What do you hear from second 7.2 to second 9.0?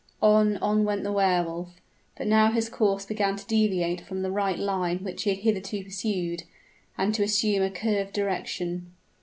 assume a curved direction.